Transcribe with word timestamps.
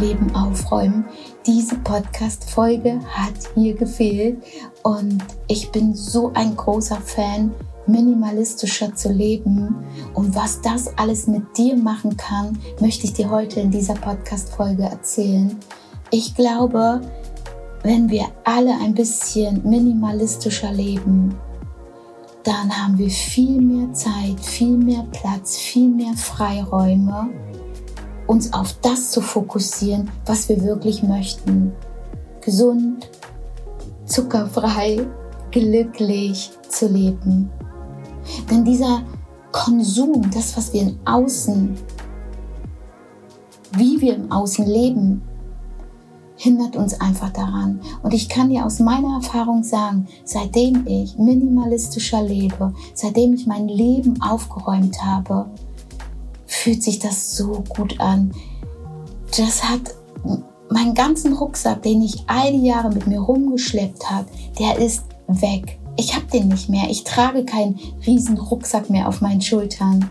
Leben 0.00 0.34
aufräumen. 0.34 1.04
Diese 1.46 1.76
Podcast-Folge 1.76 3.00
hat 3.08 3.34
hier 3.54 3.74
gefehlt 3.74 4.42
und 4.82 5.22
ich 5.46 5.70
bin 5.70 5.94
so 5.94 6.32
ein 6.34 6.56
großer 6.56 6.96
Fan, 6.96 7.52
minimalistischer 7.86 8.94
zu 8.94 9.12
leben. 9.12 9.84
Und 10.14 10.34
was 10.34 10.60
das 10.60 10.96
alles 10.98 11.26
mit 11.26 11.56
dir 11.56 11.76
machen 11.76 12.16
kann, 12.16 12.58
möchte 12.80 13.04
ich 13.04 13.12
dir 13.12 13.30
heute 13.30 13.60
in 13.60 13.70
dieser 13.70 13.94
Podcast-Folge 13.94 14.84
erzählen. 14.84 15.56
Ich 16.10 16.34
glaube, 16.34 17.00
wenn 17.82 18.10
wir 18.10 18.26
alle 18.44 18.72
ein 18.82 18.94
bisschen 18.94 19.62
minimalistischer 19.68 20.72
leben, 20.72 21.34
dann 22.42 22.70
haben 22.70 22.98
wir 22.98 23.10
viel 23.10 23.60
mehr 23.60 23.92
Zeit, 23.92 24.40
viel 24.40 24.76
mehr 24.76 25.04
Platz, 25.12 25.56
viel 25.56 25.88
mehr 25.88 26.14
Freiräume, 26.14 27.28
uns 28.30 28.52
auf 28.52 28.74
das 28.80 29.10
zu 29.10 29.20
fokussieren, 29.20 30.08
was 30.24 30.48
wir 30.48 30.62
wirklich 30.62 31.02
möchten. 31.02 31.72
Gesund, 32.40 33.10
zuckerfrei, 34.04 35.04
glücklich 35.50 36.52
zu 36.68 36.86
leben. 36.86 37.50
Denn 38.48 38.64
dieser 38.64 39.02
Konsum, 39.50 40.30
das, 40.30 40.56
was 40.56 40.72
wir 40.72 40.82
im 40.82 41.00
Außen, 41.04 41.76
wie 43.72 44.00
wir 44.00 44.14
im 44.14 44.30
Außen 44.30 44.64
leben, 44.64 45.22
hindert 46.36 46.76
uns 46.76 47.00
einfach 47.00 47.30
daran. 47.30 47.80
Und 48.04 48.14
ich 48.14 48.28
kann 48.28 48.50
dir 48.50 48.64
aus 48.64 48.78
meiner 48.78 49.16
Erfahrung 49.16 49.64
sagen, 49.64 50.06
seitdem 50.24 50.86
ich 50.86 51.18
minimalistischer 51.18 52.22
lebe, 52.22 52.74
seitdem 52.94 53.34
ich 53.34 53.48
mein 53.48 53.66
Leben 53.66 54.22
aufgeräumt 54.22 55.02
habe, 55.02 55.50
fühlt 56.60 56.82
sich 56.82 56.98
das 56.98 57.36
so 57.36 57.64
gut 57.68 57.98
an. 58.00 58.32
Das 59.36 59.64
hat 59.64 59.80
meinen 60.68 60.94
ganzen 60.94 61.32
Rucksack, 61.32 61.82
den 61.82 62.02
ich 62.02 62.24
all 62.26 62.52
die 62.52 62.66
Jahre 62.66 62.90
mit 62.90 63.06
mir 63.06 63.20
rumgeschleppt 63.20 64.10
habe, 64.10 64.28
der 64.58 64.78
ist 64.78 65.04
weg. 65.26 65.78
Ich 65.96 66.14
habe 66.14 66.26
den 66.26 66.48
nicht 66.48 66.68
mehr. 66.68 66.90
Ich 66.90 67.04
trage 67.04 67.44
keinen 67.44 67.78
riesen 68.06 68.38
Rucksack 68.38 68.90
mehr 68.90 69.08
auf 69.08 69.20
meinen 69.20 69.40
Schultern. 69.40 70.10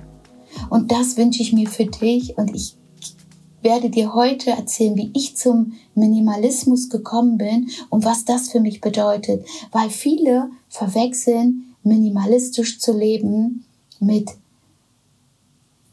Und 0.70 0.92
das 0.92 1.18
wünsche 1.18 1.42
ich 1.42 1.54
mir 1.54 1.70
für 1.70 1.86
dich 1.86 2.38
und 2.38 2.56
ich 2.56 2.76
werde 3.62 3.90
dir 3.90 4.14
heute 4.14 4.52
erzählen, 4.52 4.96
wie 4.96 5.12
ich 5.14 5.38
zum 5.38 5.74
Minimalismus 5.94 6.90
gekommen 6.90 7.38
bin 7.38 7.70
und 7.90 8.06
was 8.06 8.26
das 8.26 8.50
für 8.50 8.60
mich 8.60 8.82
bedeutet, 8.82 9.46
weil 9.72 9.90
viele 9.90 10.50
verwechseln 10.70 11.76
minimalistisch 11.84 12.80
zu 12.80 12.98
leben 12.98 13.66
mit 14.00 14.32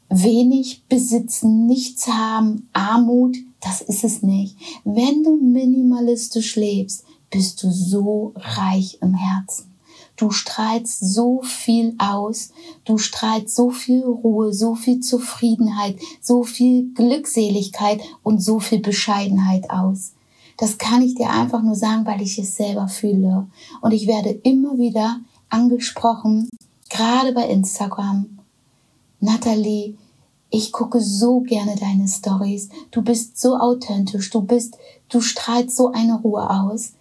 wenig 0.09 0.85
besitzen, 0.89 1.67
nichts 1.67 2.07
haben, 2.09 2.69
Armut, 2.73 3.37
das 3.61 3.81
ist 3.81 4.05
es 4.05 4.23
nicht. 4.23 4.57
Wenn 4.85 5.23
du 5.25 5.37
minimalistisch 5.37 6.57
lebst, 6.57 7.05
bist 7.31 7.63
du 7.63 7.71
so 7.71 8.33
reich 8.37 8.99
im 9.03 9.15
Herzen. 9.15 9.73
Du 10.17 10.31
strahlst 10.31 11.01
so 11.01 11.43
viel 11.43 11.95
aus, 11.99 12.51
du 12.85 12.97
strahlst 12.97 13.55
so 13.55 13.71
viel 13.71 14.03
Ruhe, 14.03 14.53
so 14.55 14.75
viel 14.75 15.01
Zufriedenheit, 15.01 15.99
so 16.23 16.43
viel 16.43 16.91
Glückseligkeit 16.95 18.01
und 18.23 18.43
so 18.43 18.59
viel 18.59 18.81
Bescheidenheit 18.81 19.69
aus. 19.69 20.13
Das 20.57 20.79
kann 20.79 21.03
ich 21.03 21.17
dir 21.17 21.29
einfach 21.29 21.63
nur 21.63 21.75
sagen, 21.75 22.07
weil 22.07 22.23
ich 22.23 22.39
es 22.39 22.57
selber 22.57 22.89
fühle. 22.89 23.47
Und 23.83 23.93
ich 23.93 24.07
werde 24.07 24.31
immer 24.31 24.79
wieder 24.79 25.21
angesprochen, 25.51 26.49
gerade 26.89 27.33
bei 27.33 27.49
Instagram. 27.49 28.36
Natalie, 29.27 29.99
ich 30.51 30.71
gucke 30.71 31.01
so 31.01 31.41
gerne 31.41 31.75
deine 31.75 32.07
Stories. 32.07 32.69
Du 32.93 33.03
bist 33.03 33.39
so 33.41 33.57
authentisch. 33.57 34.31
Du 34.31 34.41
bist, 34.41 34.79
du 35.09 35.21
strahlst 35.21 35.77
so 35.77 35.91
eine 35.91 36.21
Ruhe 36.21 36.49
aus. 36.49 36.93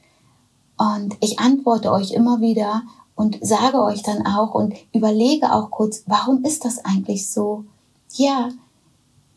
Und 0.76 1.16
ich 1.22 1.40
antworte 1.40 1.92
euch 1.92 2.12
immer 2.12 2.42
wieder 2.42 2.82
und 3.14 3.38
sage 3.42 3.80
euch 3.82 4.02
dann 4.02 4.26
auch 4.26 4.56
und 4.56 4.74
überlege 4.92 5.54
auch 5.54 5.70
kurz, 5.70 6.04
warum 6.08 6.44
ist 6.44 6.66
das 6.66 6.84
eigentlich 6.84 7.30
so? 7.30 7.64
Ja, 8.16 8.50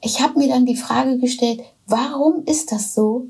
ich 0.00 0.22
habe 0.22 0.38
mir 0.38 0.48
dann 0.48 0.64
die 0.64 0.74
Frage 0.74 1.18
gestellt, 1.18 1.60
warum 1.86 2.42
ist 2.44 2.72
das 2.72 2.94
so? 2.94 3.26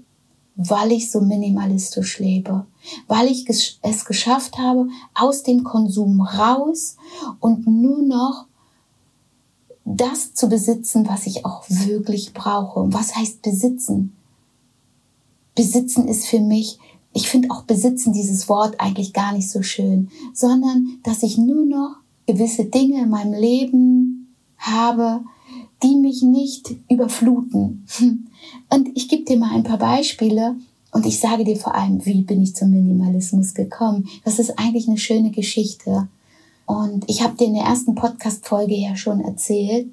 Weil 0.54 0.93
ich 0.93 1.10
so 1.10 1.21
minimalistisch 1.21 2.21
lebe, 2.21 2.65
weil 3.09 3.27
ich 3.27 3.49
es 3.83 4.04
geschafft 4.04 4.56
habe, 4.59 4.88
aus 5.15 5.43
dem 5.43 5.65
Konsum 5.65 6.21
raus 6.21 6.97
und 7.41 7.66
nur 7.66 8.03
noch 8.03 8.47
das 9.97 10.34
zu 10.34 10.49
besitzen, 10.49 11.06
was 11.09 11.26
ich 11.26 11.44
auch 11.44 11.65
wirklich 11.69 12.34
brauche. 12.34 12.81
Und 12.81 12.94
was 12.94 13.15
heißt 13.15 13.43
besitzen? 13.43 14.15
Besitzen 15.54 16.06
ist 16.09 16.26
für 16.26 16.41
mich 16.41 16.78
ich 17.12 17.28
finde 17.28 17.50
auch 17.50 17.62
besitzen 17.62 18.12
dieses 18.12 18.48
Wort 18.48 18.81
eigentlich 18.81 19.12
gar 19.12 19.32
nicht 19.32 19.50
so 19.50 19.62
schön, 19.62 20.09
sondern 20.34 20.98
dass 21.03 21.22
ich 21.22 21.38
nur 21.38 21.65
noch 21.65 21.97
gewisse 22.27 22.66
Dinge 22.66 23.03
in 23.03 23.10
meinem 23.10 23.32
Leben 23.32 24.34
habe, 24.56 25.22
die 25.82 25.97
mich 25.97 26.22
nicht 26.22 26.77
überfluten. 26.91 27.87
Und 28.71 28.88
ich 28.94 29.09
gebe 29.09 29.25
dir 29.25 29.38
mal 29.38 29.53
ein 29.53 29.65
paar 29.65 29.78
Beispiele 29.78 30.56
und 30.91 31.04
ich 31.04 31.21
sage 31.21 31.44
dir 31.44 31.56
vor 31.56 31.75
allem, 31.75 32.04
wie 32.06 32.22
bin 32.22 32.41
ich 32.41 32.56
zum 32.56 32.71
Minimalismus 32.71 33.53
gekommen. 33.53 34.09
Das 34.25 34.38
ist 34.38 34.59
eigentlich 34.59 34.88
eine 34.88 34.97
schöne 34.97 35.31
Geschichte. 35.31 36.09
Und 36.69 37.05
ich 37.09 37.23
habe 37.23 37.37
dir 37.37 37.49
in 37.49 37.55
der 37.55 37.65
ersten 37.65 37.97
Podcast-Folge 37.97 38.77
ja 38.77 38.95
schon 38.95 39.21
erzählt, 39.21 39.89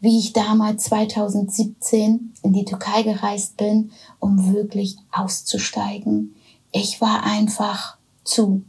wie 0.00 0.18
ich 0.18 0.32
damals 0.32 0.84
2017 0.84 2.32
in 2.42 2.52
die 2.54 2.64
Türkei 2.64 3.02
gereist 3.02 3.58
bin, 3.58 3.90
um 4.18 4.54
wirklich 4.54 4.96
auszusteigen 5.12 6.34
ich 6.74 7.00
war 7.00 7.22
einfach 7.22 7.96
zu. 8.24 8.62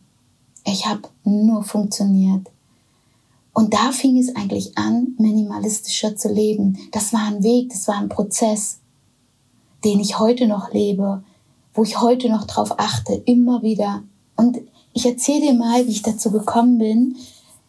Ich 0.64 0.86
habe 0.86 1.02
nur 1.24 1.64
funktioniert. 1.64 2.52
Und 3.52 3.74
da 3.74 3.92
fing 3.92 4.18
es 4.20 4.36
eigentlich 4.36 4.78
an, 4.78 5.16
minimalistischer 5.18 6.16
zu 6.16 6.32
leben. 6.32 6.78
Das 6.92 7.14
war 7.14 7.26
ein 7.26 7.42
Weg, 7.42 7.70
das 7.70 7.88
war 7.88 7.98
ein 7.98 8.10
Prozess, 8.10 8.78
den 9.84 10.00
ich 10.00 10.20
heute 10.20 10.46
noch 10.46 10.72
lebe, 10.72 11.24
wo 11.74 11.84
ich 11.84 12.00
heute 12.00 12.30
noch 12.30 12.46
drauf 12.46 12.80
achte, 12.80 13.14
immer 13.26 13.64
wieder. 13.64 14.04
Und 14.36 14.60
ich 14.94 15.08
erzähle 15.08 15.48
dir 15.48 15.54
mal, 15.54 15.88
wie 15.88 15.92
ich 15.92 16.04
dazu 16.04 16.30
gekommen 16.30 16.78
bin. 16.78 17.16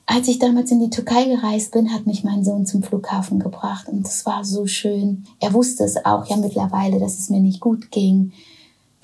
Als 0.07 0.29
ich 0.29 0.39
damals 0.39 0.71
in 0.71 0.81
die 0.81 0.91
Türkei 0.91 1.25
gereist 1.25 1.73
bin, 1.73 1.93
hat 1.93 2.07
mich 2.07 2.23
mein 2.23 2.45
Sohn 2.45 2.65
zum 2.65 2.83
Flughafen 2.83 3.41
gebracht 3.41 3.89
und 3.89 4.05
das 4.07 4.25
war 4.25 4.45
so 4.45 4.67
schön. 4.67 5.25
Er 5.41 5.53
wusste 5.53 5.85
es 5.85 6.05
auch 6.05 6.27
ja 6.27 6.37
mittlerweile, 6.37 7.01
dass 7.01 7.19
es 7.19 7.29
mir 7.29 7.41
nicht 7.41 7.61
gut 7.61 7.91
ging 7.91 8.33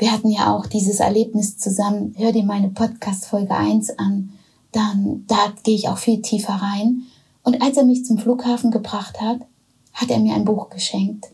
wir 0.02 0.10
hatten 0.10 0.30
ja 0.30 0.52
auch 0.52 0.66
dieses 0.66 0.98
Erlebnis 0.98 1.58
zusammen. 1.58 2.12
Hör 2.16 2.32
dir 2.32 2.42
meine 2.42 2.70
Podcast 2.70 3.26
Folge 3.26 3.54
1 3.54 4.00
an. 4.00 4.32
Dann, 4.72 5.24
da 5.28 5.52
gehe 5.62 5.76
ich 5.76 5.88
auch 5.88 5.98
viel 5.98 6.20
tiefer 6.22 6.54
rein. 6.54 7.02
Und 7.44 7.62
als 7.62 7.76
er 7.76 7.84
mich 7.84 8.04
zum 8.04 8.18
Flughafen 8.18 8.72
gebracht 8.72 9.20
hat, 9.20 9.42
hat 9.92 10.10
er 10.10 10.18
mir 10.18 10.34
ein 10.34 10.44
Buch 10.44 10.70
geschenkt. 10.70 11.28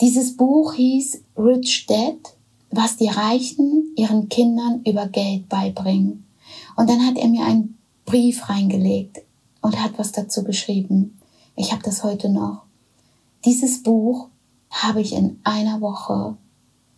Dieses 0.00 0.36
Buch 0.36 0.74
hieß 0.74 1.20
Rich 1.36 1.86
Dad, 1.86 2.36
was 2.70 2.96
die 2.96 3.08
Reichen 3.08 3.92
ihren 3.96 4.28
Kindern 4.28 4.82
über 4.86 5.08
Geld 5.08 5.48
beibringen. 5.48 6.27
Und 6.78 6.88
dann 6.88 7.04
hat 7.04 7.18
er 7.18 7.26
mir 7.26 7.44
einen 7.44 7.76
Brief 8.04 8.48
reingelegt 8.48 9.18
und 9.62 9.82
hat 9.82 9.98
was 9.98 10.12
dazu 10.12 10.44
geschrieben. 10.44 11.18
Ich 11.56 11.72
habe 11.72 11.82
das 11.82 12.04
heute 12.04 12.28
noch. 12.28 12.62
Dieses 13.44 13.82
Buch 13.82 14.28
habe 14.70 15.00
ich 15.00 15.12
in 15.12 15.40
einer 15.42 15.80
Woche 15.80 16.36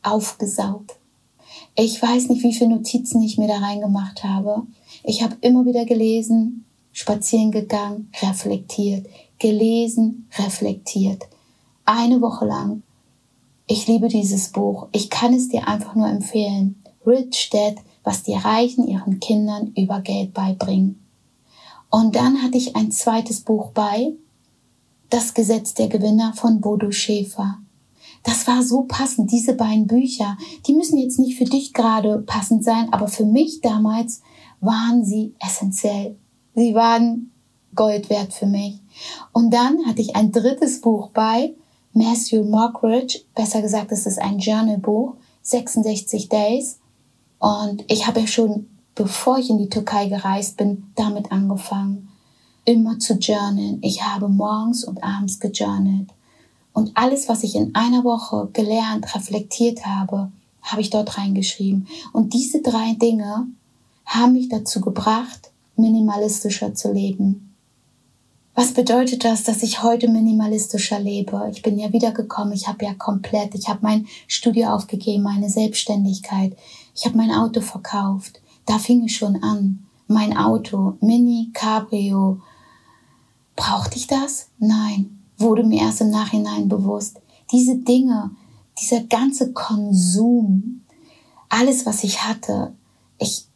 aufgesaugt. 0.02 0.96
Ich 1.76 2.00
weiß 2.00 2.28
nicht, 2.28 2.42
wie 2.42 2.52
viele 2.52 2.76
Notizen 2.76 3.22
ich 3.22 3.38
mir 3.38 3.48
da 3.48 3.56
reingemacht 3.56 4.22
habe. 4.22 4.66
Ich 5.02 5.22
habe 5.22 5.38
immer 5.40 5.64
wieder 5.64 5.86
gelesen, 5.86 6.66
spazieren 6.92 7.50
gegangen, 7.50 8.12
reflektiert, 8.20 9.06
gelesen, 9.38 10.28
reflektiert. 10.38 11.22
Eine 11.86 12.20
Woche 12.20 12.44
lang. 12.44 12.82
Ich 13.66 13.86
liebe 13.86 14.08
dieses 14.08 14.50
Buch. 14.50 14.88
Ich 14.92 15.08
kann 15.08 15.32
es 15.32 15.48
dir 15.48 15.66
einfach 15.66 15.94
nur 15.94 16.06
empfehlen. 16.06 16.82
Rich 17.06 17.48
Dad, 17.50 17.76
was 18.04 18.22
die 18.22 18.34
Reichen 18.34 18.86
ihren 18.88 19.20
Kindern 19.20 19.72
über 19.76 20.00
Geld 20.00 20.32
beibringen. 20.34 21.00
Und 21.90 22.16
dann 22.16 22.42
hatte 22.42 22.56
ich 22.56 22.76
ein 22.76 22.92
zweites 22.92 23.40
Buch 23.40 23.70
bei, 23.72 24.12
Das 25.10 25.34
Gesetz 25.34 25.74
der 25.74 25.88
Gewinner 25.88 26.34
von 26.34 26.60
Bodo 26.60 26.92
Schäfer. 26.92 27.58
Das 28.22 28.46
war 28.46 28.62
so 28.62 28.82
passend, 28.82 29.32
diese 29.32 29.54
beiden 29.54 29.86
Bücher. 29.86 30.36
Die 30.66 30.74
müssen 30.74 30.98
jetzt 30.98 31.18
nicht 31.18 31.36
für 31.36 31.44
dich 31.44 31.72
gerade 31.72 32.18
passend 32.18 32.64
sein, 32.64 32.92
aber 32.92 33.08
für 33.08 33.24
mich 33.24 33.60
damals 33.60 34.22
waren 34.60 35.04
sie 35.04 35.34
essentiell. 35.40 36.16
Sie 36.54 36.74
waren 36.74 37.32
Gold 37.74 38.10
wert 38.10 38.32
für 38.32 38.46
mich. 38.46 38.80
Und 39.32 39.52
dann 39.52 39.86
hatte 39.86 40.02
ich 40.02 40.16
ein 40.16 40.32
drittes 40.32 40.80
Buch 40.80 41.10
bei 41.10 41.54
Matthew 41.92 42.44
Mockridge, 42.44 43.20
besser 43.34 43.62
gesagt, 43.62 43.90
es 43.92 44.06
ist 44.06 44.18
ein 44.18 44.38
Journalbuch, 44.38 45.14
66 45.42 46.28
Days. 46.28 46.78
Und 47.40 47.84
ich 47.88 48.06
habe 48.06 48.20
ja 48.20 48.26
schon, 48.28 48.68
bevor 48.94 49.38
ich 49.38 49.50
in 49.50 49.58
die 49.58 49.70
Türkei 49.70 50.06
gereist 50.08 50.56
bin, 50.56 50.92
damit 50.94 51.32
angefangen, 51.32 52.08
immer 52.64 52.98
zu 52.98 53.14
journalen. 53.14 53.78
Ich 53.82 54.02
habe 54.02 54.28
morgens 54.28 54.84
und 54.84 55.02
abends 55.02 55.40
gejournalt. 55.40 56.10
Und 56.72 56.92
alles, 56.94 57.28
was 57.28 57.42
ich 57.42 57.56
in 57.56 57.74
einer 57.74 58.04
Woche 58.04 58.48
gelernt, 58.52 59.12
reflektiert 59.14 59.84
habe, 59.84 60.30
habe 60.62 60.82
ich 60.82 60.90
dort 60.90 61.18
reingeschrieben. 61.18 61.88
Und 62.12 62.34
diese 62.34 62.60
drei 62.60 62.94
Dinge 62.94 63.46
haben 64.04 64.34
mich 64.34 64.48
dazu 64.48 64.80
gebracht, 64.80 65.50
minimalistischer 65.76 66.74
zu 66.74 66.92
leben. 66.92 67.54
Was 68.54 68.74
bedeutet 68.74 69.24
das, 69.24 69.44
dass 69.44 69.62
ich 69.62 69.82
heute 69.82 70.08
minimalistischer 70.08 71.00
lebe? 71.00 71.48
Ich 71.50 71.62
bin 71.62 71.78
ja 71.78 71.92
wiedergekommen, 71.92 72.52
ich 72.52 72.68
habe 72.68 72.84
ja 72.84 72.92
komplett, 72.94 73.54
ich 73.54 73.68
habe 73.68 73.78
mein 73.82 74.06
Studio 74.26 74.68
aufgegeben, 74.68 75.22
meine 75.22 75.48
Selbstständigkeit, 75.48 76.54
ich 76.94 77.06
habe 77.06 77.16
mein 77.16 77.30
Auto 77.30 77.60
verkauft. 77.60 78.40
Da 78.66 78.78
fing 78.78 79.04
es 79.04 79.12
schon 79.12 79.42
an. 79.42 79.86
Mein 80.06 80.36
Auto, 80.36 80.96
Mini, 81.00 81.50
Cabrio. 81.52 82.40
Brauchte 83.56 83.96
ich 83.96 84.06
das? 84.06 84.48
Nein. 84.58 85.18
Wurde 85.38 85.64
mir 85.64 85.82
erst 85.82 86.00
im 86.00 86.10
Nachhinein 86.10 86.68
bewusst. 86.68 87.20
Diese 87.52 87.76
Dinge, 87.76 88.30
dieser 88.80 89.00
ganze 89.04 89.52
Konsum, 89.52 90.82
alles, 91.48 91.86
was 91.86 92.04
ich 92.04 92.24
hatte, 92.24 92.74
ich 93.18 93.46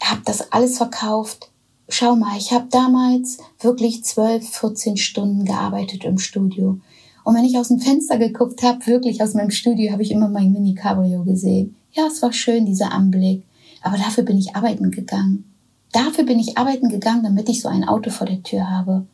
habe 0.00 0.22
das 0.24 0.52
alles 0.52 0.78
verkauft. 0.78 1.50
Schau 1.88 2.16
mal, 2.16 2.36
ich 2.38 2.52
habe 2.52 2.68
damals 2.70 3.38
wirklich 3.60 4.04
12, 4.04 4.48
14 4.48 4.96
Stunden 4.96 5.44
gearbeitet 5.44 6.04
im 6.04 6.18
Studio. 6.18 6.78
Und 7.24 7.34
wenn 7.34 7.44
ich 7.44 7.58
aus 7.58 7.68
dem 7.68 7.78
Fenster 7.78 8.18
geguckt 8.18 8.62
habe, 8.62 8.86
wirklich 8.86 9.22
aus 9.22 9.34
meinem 9.34 9.50
Studio, 9.50 9.92
habe 9.92 10.02
ich 10.02 10.10
immer 10.10 10.28
mein 10.28 10.52
Mini-Cabrio 10.52 11.22
gesehen. 11.24 11.76
Ja, 11.92 12.06
es 12.06 12.22
war 12.22 12.32
schön, 12.32 12.66
dieser 12.66 12.92
Anblick. 12.92 13.44
Aber 13.82 13.98
dafür 13.98 14.24
bin 14.24 14.38
ich 14.38 14.56
arbeiten 14.56 14.90
gegangen. 14.90 15.44
Dafür 15.92 16.24
bin 16.24 16.38
ich 16.38 16.56
arbeiten 16.56 16.88
gegangen, 16.88 17.22
damit 17.22 17.48
ich 17.48 17.60
so 17.60 17.68
ein 17.68 17.86
Auto 17.86 18.10
vor 18.10 18.26
der 18.26 18.42
Tür 18.42 18.70
habe. 18.70 19.06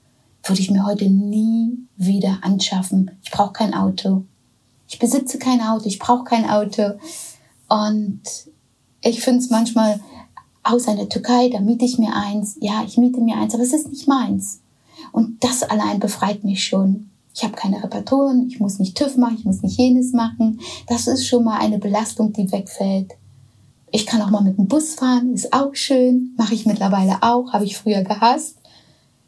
Würde 0.45 0.61
ich 0.61 0.71
mir 0.71 0.87
heute 0.87 1.11
nie 1.11 1.77
wieder 1.97 2.39
anschaffen. 2.43 3.11
Ich 3.23 3.33
brauche 3.33 3.53
kein 3.53 3.75
Auto. 3.75 4.25
Ich 4.87 4.99
besitze 4.99 5.39
kein 5.39 5.61
Auto, 5.61 5.87
ich 5.87 5.99
brauche 5.99 6.25
kein 6.25 6.49
Auto. 6.49 6.95
Und 7.69 8.23
ich 9.03 9.21
finde 9.21 9.41
es 9.41 9.51
manchmal, 9.51 10.01
außer 10.63 10.93
in 10.93 10.99
der 10.99 11.09
Türkei, 11.09 11.51
da 11.51 11.61
miete 11.61 11.85
ich 11.85 11.99
mir 11.99 12.15
eins. 12.15 12.57
Ja, 12.61 12.85
ich 12.87 12.97
miete 12.97 13.21
mir 13.21 13.37
eins, 13.37 13.55
aber 13.55 13.65
es 13.65 13.73
ist 13.73 13.89
nicht 13.89 14.07
meins. 14.09 14.61
Und 15.13 15.43
das 15.43 15.63
allein 15.63 16.01
befreit 16.01 16.45
mich 16.45 16.65
schon. 16.65 17.08
Ich 17.39 17.45
habe 17.45 17.55
keine 17.55 17.81
Reparaturen, 17.81 18.49
ich 18.49 18.59
muss 18.59 18.81
nicht 18.81 18.97
TÜV 18.97 19.17
machen, 19.17 19.37
ich 19.39 19.45
muss 19.45 19.63
nicht 19.63 19.79
jenes 19.79 20.13
machen. 20.13 20.59
Das 20.89 21.07
ist 21.07 21.25
schon 21.25 21.45
mal 21.45 21.61
eine 21.61 21.79
Belastung, 21.79 22.33
die 22.33 22.51
wegfällt. 22.51 23.13
Ich 23.93 24.07
kann 24.07 24.21
auch 24.23 24.31
mal 24.31 24.43
mit 24.43 24.59
dem 24.59 24.67
Bus 24.67 24.95
fahren, 24.95 25.33
ist 25.33 25.53
auch 25.53 25.73
schön. 25.73 26.35
Mache 26.37 26.55
ich 26.55 26.67
mittlerweile 26.67 27.23
auch, 27.23 27.53
habe 27.53 27.65
ich 27.65 27.79
früher 27.79 28.03
gehasst. 28.03 28.57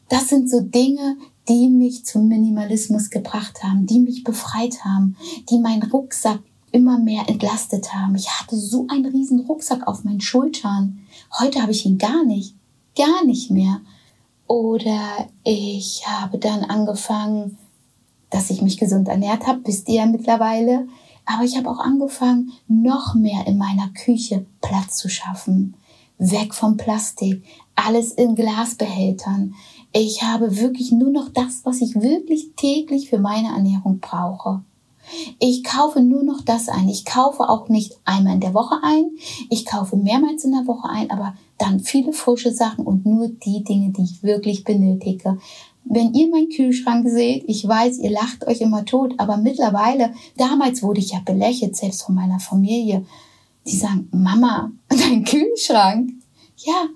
Das 0.09 0.27
sind 0.27 0.49
so 0.49 0.59
Dinge, 0.59 1.15
die 1.47 1.69
mich 1.69 2.03
zum 2.03 2.27
Minimalismus 2.27 3.11
gebracht 3.11 3.63
haben, 3.63 3.85
die 3.87 4.01
mich 4.01 4.25
befreit 4.25 4.83
haben, 4.83 5.15
die 5.49 5.59
meinen 5.59 5.83
Rucksack 5.83 6.41
immer 6.73 6.99
mehr 6.99 7.29
entlastet 7.29 7.93
haben. 7.93 8.15
Ich 8.15 8.29
hatte 8.29 8.57
so 8.57 8.87
einen 8.89 9.05
riesen 9.05 9.39
Rucksack 9.39 9.87
auf 9.87 10.03
meinen 10.03 10.19
Schultern. 10.19 10.99
Heute 11.39 11.61
habe 11.61 11.71
ich 11.71 11.85
ihn 11.85 11.97
gar 11.97 12.25
nicht, 12.25 12.55
gar 12.97 13.23
nicht 13.23 13.51
mehr. 13.51 13.79
Oder 14.47 15.29
ich 15.45 16.03
habe 16.05 16.39
dann 16.39 16.65
angefangen, 16.65 17.57
dass 18.31 18.49
ich 18.49 18.61
mich 18.61 18.77
gesund 18.77 19.07
ernährt 19.07 19.45
habe, 19.45 19.61
wisst 19.65 19.87
ihr 19.87 19.95
ja 19.95 20.05
mittlerweile. 20.07 20.87
Aber 21.25 21.43
ich 21.43 21.55
habe 21.55 21.69
auch 21.69 21.79
angefangen, 21.79 22.51
noch 22.67 23.13
mehr 23.13 23.45
in 23.45 23.57
meiner 23.57 23.89
Küche 23.89 24.45
Platz 24.61 24.97
zu 24.97 25.09
schaffen. 25.09 25.75
Weg 26.17 26.55
vom 26.55 26.77
Plastik, 26.77 27.43
alles 27.75 28.11
in 28.11 28.35
Glasbehältern. 28.35 29.55
Ich 29.93 30.23
habe 30.23 30.57
wirklich 30.57 30.91
nur 30.91 31.11
noch 31.11 31.29
das, 31.29 31.61
was 31.63 31.81
ich 31.81 31.95
wirklich 31.95 32.51
täglich 32.55 33.09
für 33.09 33.19
meine 33.19 33.49
Ernährung 33.49 33.99
brauche. 33.99 34.61
Ich 35.39 35.63
kaufe 35.63 36.01
nur 36.01 36.23
noch 36.23 36.41
das 36.41 36.69
ein. 36.69 36.87
Ich 36.87 37.05
kaufe 37.05 37.49
auch 37.49 37.69
nicht 37.69 37.97
einmal 38.05 38.35
in 38.35 38.39
der 38.39 38.53
Woche 38.53 38.75
ein. 38.83 39.11
Ich 39.49 39.65
kaufe 39.65 39.97
mehrmals 39.97 40.45
in 40.45 40.51
der 40.51 40.67
Woche 40.67 40.87
ein, 40.89 41.11
aber 41.11 41.33
dann 41.57 41.79
viele 41.79 42.13
frische 42.13 42.53
Sachen 42.53 42.85
und 42.85 43.05
nur 43.05 43.27
die 43.27 43.63
Dinge, 43.63 43.89
die 43.89 44.03
ich 44.03 44.23
wirklich 44.23 44.63
benötige. 44.63 45.37
Wenn 45.83 46.13
ihr 46.13 46.29
meinen 46.29 46.49
Kühlschrank 46.49 47.07
seht, 47.09 47.43
ich 47.47 47.67
weiß, 47.67 47.99
ihr 47.99 48.11
lacht 48.11 48.47
euch 48.47 48.61
immer 48.61 48.85
tot, 48.85 49.13
aber 49.17 49.37
mittlerweile, 49.37 50.13
damals 50.37 50.83
wurde 50.83 50.99
ich 50.99 51.11
ja 51.11 51.19
belächelt, 51.25 51.75
selbst 51.75 52.03
von 52.03 52.15
meiner 52.15 52.39
Familie. 52.39 53.05
Die 53.65 53.75
sagen, 53.75 54.07
Mama, 54.11 54.71
dein 54.89 55.23
Kühlschrank? 55.23 56.11
Ja, 56.57 56.87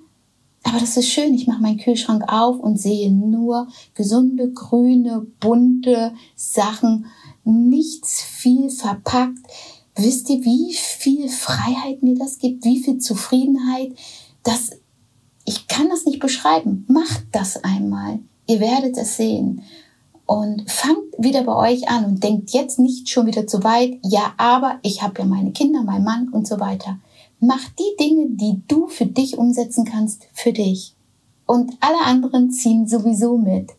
aber 0.64 0.80
das 0.80 0.98
ist 0.98 1.10
schön. 1.10 1.34
Ich 1.34 1.46
mache 1.46 1.62
meinen 1.62 1.78
Kühlschrank 1.78 2.24
auf 2.28 2.60
und 2.60 2.80
sehe 2.80 3.12
nur 3.12 3.68
gesunde, 3.94 4.52
grüne, 4.52 5.26
bunte 5.40 6.14
Sachen. 6.36 7.06
Nichts 7.44 8.24
viel 8.24 8.70
verpackt. 8.72 9.46
Wisst 9.96 10.30
ihr, 10.30 10.44
wie 10.44 10.74
viel 10.74 11.30
Freiheit 11.30 12.02
mir 12.02 12.16
das 12.16 12.40
gibt? 12.40 12.66
Wie 12.66 12.80
viel 12.80 12.98
Zufriedenheit? 12.98 13.94
Das, 14.44 14.72
ich 15.46 15.68
kann 15.68 15.88
das 15.90 16.06
nicht 16.06 16.20
beschreiben. 16.20 16.86
Macht 16.88 17.26
das 17.32 17.64
einmal. 17.64 18.20
Ihr 18.48 18.60
werdet 18.60 18.98
es 18.98 19.18
sehen. 19.18 19.64
Und 20.26 20.70
fangt 20.70 20.98
wieder 21.20 21.44
bei 21.44 21.56
euch 21.72 21.88
an 21.88 22.06
und 22.06 22.24
denkt 22.24 22.50
jetzt 22.52 22.80
nicht 22.80 23.10
schon 23.10 23.28
wieder 23.28 23.46
zu 23.46 23.64
weit. 23.64 24.00
Ja, 24.04 24.34
aber 24.38 24.80
ich 24.82 25.04
habe 25.04 25.20
ja 25.20 25.26
meine 25.26 25.52
Kinder, 25.52 25.84
meinen 25.84 26.04
Mann 26.04 26.30
und 26.30 26.48
so 26.48 26.60
weiter. 26.60 26.98
Mach 27.40 27.70
die 27.78 28.04
Dinge, 28.04 28.28
die 28.30 28.62
du 28.68 28.88
für 28.88 29.06
dich 29.06 29.38
umsetzen 29.38 29.86
kannst, 29.86 30.28
für 30.34 30.52
dich. 30.52 30.96
Und 31.46 31.78
alle 31.80 32.04
anderen 32.04 32.50
ziehen 32.50 32.88
sowieso 32.88 33.38
mit. 33.38 33.72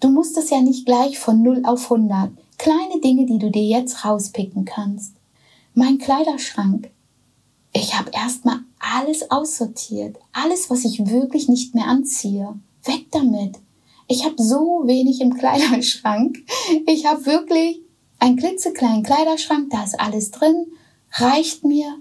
Du 0.00 0.08
musst 0.08 0.36
es 0.38 0.50
ja 0.50 0.60
nicht 0.60 0.86
gleich 0.86 1.18
von 1.18 1.42
0 1.42 1.62
auf 1.64 1.90
100. 1.90 2.30
Kleine 2.58 3.00
Dinge, 3.02 3.26
die 3.26 3.38
du 3.38 3.50
dir 3.50 3.64
jetzt 3.64 4.04
rauspicken 4.04 4.64
kannst. 4.64 5.14
Mein 5.74 5.98
Kleiderschrank. 5.98 6.90
Ich 7.72 7.98
habe 7.98 8.10
erstmal 8.12 8.60
alles 8.78 9.30
aussortiert. 9.30 10.16
Alles, 10.32 10.70
was 10.70 10.84
ich 10.84 11.10
wirklich 11.10 11.48
nicht 11.48 11.74
mehr 11.74 11.86
anziehe. 11.86 12.54
Weg 12.84 13.10
damit. 13.10 13.58
Ich 14.08 14.24
habe 14.24 14.42
so 14.42 14.82
wenig 14.86 15.20
im 15.20 15.34
Kleiderschrank. 15.34 16.38
Ich 16.86 17.06
habe 17.06 17.24
wirklich 17.26 17.80
einen 18.18 18.36
klitzekleinen 18.36 19.04
Kleiderschrank, 19.04 19.70
da 19.70 19.84
ist 19.84 20.00
alles 20.00 20.32
drin, 20.32 20.66
reicht 21.12 21.64
mir 21.64 21.94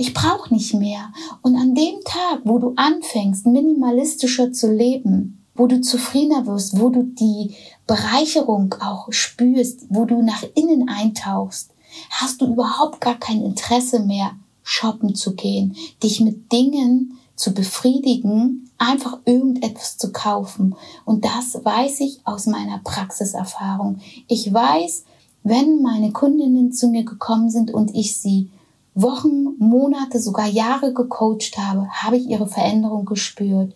ich 0.00 0.14
brauche 0.14 0.54
nicht 0.54 0.72
mehr. 0.72 1.12
Und 1.42 1.56
an 1.56 1.74
dem 1.74 2.00
Tag, 2.04 2.40
wo 2.44 2.58
du 2.58 2.72
anfängst, 2.76 3.44
minimalistischer 3.44 4.50
zu 4.50 4.72
leben, 4.72 5.44
wo 5.54 5.66
du 5.66 5.82
zufriedener 5.82 6.46
wirst, 6.46 6.80
wo 6.80 6.88
du 6.88 7.02
die 7.02 7.54
Bereicherung 7.86 8.74
auch 8.80 9.12
spürst, 9.12 9.82
wo 9.90 10.06
du 10.06 10.22
nach 10.22 10.42
innen 10.54 10.88
eintauchst, 10.88 11.74
hast 12.08 12.40
du 12.40 12.46
überhaupt 12.46 13.02
gar 13.02 13.18
kein 13.18 13.42
Interesse 13.42 14.00
mehr, 14.00 14.32
shoppen 14.62 15.14
zu 15.14 15.34
gehen, 15.34 15.76
dich 16.02 16.20
mit 16.20 16.50
Dingen 16.50 17.18
zu 17.36 17.52
befriedigen, 17.52 18.69
einfach 18.80 19.18
irgendetwas 19.26 19.98
zu 19.98 20.10
kaufen. 20.10 20.74
Und 21.04 21.24
das 21.24 21.64
weiß 21.64 22.00
ich 22.00 22.20
aus 22.24 22.46
meiner 22.46 22.78
Praxiserfahrung. 22.82 24.00
Ich 24.26 24.52
weiß, 24.52 25.04
wenn 25.44 25.82
meine 25.82 26.12
Kundinnen 26.12 26.72
zu 26.72 26.88
mir 26.88 27.04
gekommen 27.04 27.50
sind 27.50 27.72
und 27.72 27.94
ich 27.94 28.16
sie 28.16 28.50
Wochen, 28.94 29.56
Monate, 29.58 30.18
sogar 30.18 30.46
Jahre 30.46 30.92
gecoacht 30.92 31.56
habe, 31.58 31.88
habe 31.90 32.16
ich 32.16 32.28
ihre 32.28 32.46
Veränderung 32.46 33.04
gespürt. 33.04 33.74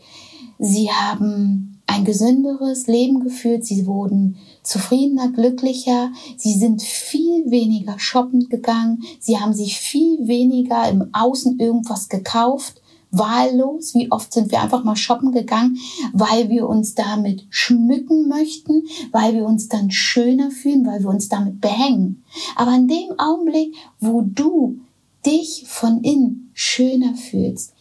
Sie 0.58 0.90
haben 0.90 1.80
ein 1.86 2.04
gesünderes 2.04 2.86
Leben 2.86 3.20
geführt, 3.22 3.64
sie 3.64 3.86
wurden 3.86 4.36
zufriedener, 4.62 5.30
glücklicher, 5.30 6.12
sie 6.38 6.54
sind 6.54 6.82
viel 6.82 7.50
weniger 7.50 7.98
shoppen 7.98 8.48
gegangen, 8.48 9.02
sie 9.20 9.38
haben 9.38 9.52
sich 9.52 9.78
viel 9.78 10.26
weniger 10.26 10.88
im 10.88 11.10
Außen 11.12 11.60
irgendwas 11.60 12.08
gekauft, 12.08 12.80
wahllos. 13.18 13.94
Wie 13.94 14.10
oft 14.10 14.32
sind 14.32 14.50
wir 14.50 14.62
einfach 14.62 14.84
mal 14.84 14.96
shoppen 14.96 15.32
gegangen, 15.32 15.78
weil 16.12 16.48
wir 16.48 16.68
uns 16.68 16.94
damit 16.94 17.46
schmücken 17.50 18.28
möchten, 18.28 18.84
weil 19.12 19.34
wir 19.34 19.44
uns 19.44 19.68
dann 19.68 19.90
schöner 19.90 20.50
fühlen, 20.50 20.86
weil 20.86 21.00
wir 21.00 21.10
uns 21.10 21.28
damit 21.28 21.60
behängen. 21.60 22.22
Aber 22.56 22.74
in 22.74 22.88
dem 22.88 23.18
Augenblick, 23.18 23.74
wo 24.00 24.22
du 24.22 24.78
dich 25.24 25.64
von 25.66 26.02
innen 26.02 26.50
schöner 26.54 27.14
fühlst, 27.14 27.72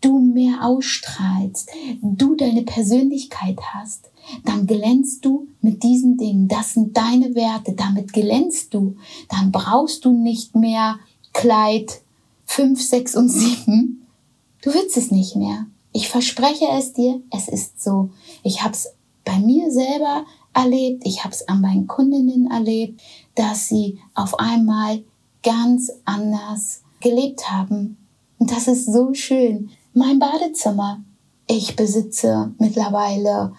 du 0.00 0.18
mehr 0.18 0.64
ausstrahlst, 0.64 1.70
du 2.02 2.34
deine 2.34 2.62
Persönlichkeit 2.62 3.58
hast, 3.72 4.10
dann 4.44 4.66
glänzt 4.66 5.24
du 5.24 5.48
mit 5.60 5.82
diesen 5.82 6.16
Dingen. 6.16 6.48
Das 6.48 6.74
sind 6.74 6.96
deine 6.96 7.34
Werte, 7.34 7.72
damit 7.72 8.12
glänzt 8.12 8.74
du. 8.74 8.96
Dann 9.28 9.52
brauchst 9.52 10.04
du 10.04 10.12
nicht 10.12 10.54
mehr 10.54 10.98
Kleid 11.32 12.00
5, 12.46 12.80
6 12.80 13.16
und 13.16 13.28
7. 13.28 14.03
Du 14.64 14.72
willst 14.72 14.96
es 14.96 15.10
nicht 15.10 15.36
mehr. 15.36 15.66
Ich 15.92 16.08
verspreche 16.08 16.64
es 16.72 16.94
dir, 16.94 17.20
es 17.30 17.48
ist 17.48 17.82
so. 17.82 18.08
Ich 18.42 18.62
habe 18.62 18.72
es 18.72 18.88
bei 19.22 19.38
mir 19.38 19.70
selber 19.70 20.24
erlebt, 20.54 21.02
ich 21.04 21.22
habe 21.22 21.34
es 21.34 21.46
an 21.48 21.60
meinen 21.60 21.86
Kundinnen 21.86 22.50
erlebt, 22.50 22.98
dass 23.34 23.68
sie 23.68 23.98
auf 24.14 24.38
einmal 24.40 25.04
ganz 25.42 25.92
anders 26.06 26.80
gelebt 27.00 27.50
haben. 27.50 27.98
Und 28.38 28.52
das 28.52 28.66
ist 28.66 28.90
so 28.90 29.12
schön. 29.12 29.68
Mein 29.92 30.18
Badezimmer. 30.18 31.04
Ich 31.46 31.76
besitze 31.76 32.54
mittlerweile 32.58 33.52